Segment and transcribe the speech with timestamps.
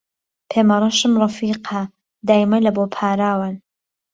[0.49, 1.81] پێمهڕهشم رهفیقه
[2.27, 3.55] دایمه له بۆ پاراوان